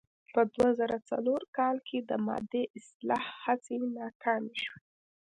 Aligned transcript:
په 0.33 0.41
دوه 0.53 0.69
زره 0.79 0.97
څلور 1.09 1.41
کال 1.57 1.75
کې 1.87 1.99
د 2.09 2.11
مادې 2.27 2.63
اصلاح 2.77 3.23
هڅې 3.43 3.75
ناکامې 3.97 4.55
شوې. 4.63 4.79